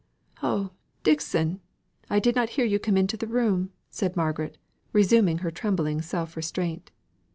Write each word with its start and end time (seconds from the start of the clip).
"Oh, 0.41 0.71
Dixon! 1.03 1.61
I 2.09 2.17
did 2.17 2.35
not 2.35 2.49
hear 2.57 2.65
you 2.65 2.79
come 2.79 2.97
into 2.97 3.17
the 3.17 3.27
room!" 3.27 3.69
said 3.91 4.15
Margaret, 4.15 4.57
resuming 4.93 5.37
her 5.45 5.51
trembling 5.51 6.01
self 6.01 6.35
restraint. 6.35 6.89